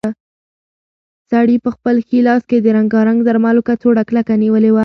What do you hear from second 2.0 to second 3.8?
ښي لاس کې د رنګارنګ درملو